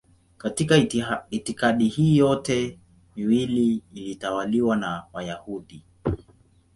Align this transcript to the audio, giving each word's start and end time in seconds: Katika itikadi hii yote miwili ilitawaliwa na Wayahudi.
Katika 0.37 0.77
itikadi 1.29 1.87
hii 1.87 2.17
yote 2.17 2.79
miwili 3.15 3.83
ilitawaliwa 3.93 4.75
na 4.77 5.03
Wayahudi. 5.13 5.83